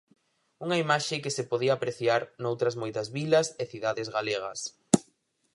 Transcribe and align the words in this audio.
Unha 0.65 0.77
imaxe 0.85 1.21
que 1.23 1.35
se 1.37 1.47
podía 1.51 1.73
apreciar 1.75 2.21
noutras 2.43 2.75
moitas 2.81 3.07
vilas 3.17 3.47
e 3.61 3.63
cidades 3.71 4.07
galegas. 4.15 4.59